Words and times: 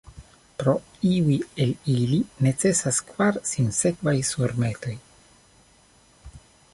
Pro 0.61 0.71
iuj 1.09 1.35
el 1.65 1.73
ili 1.95 2.19
necesas 2.45 3.01
kvar 3.11 3.37
sinsekvaj 3.51 4.15
surmetoj. 4.31 4.95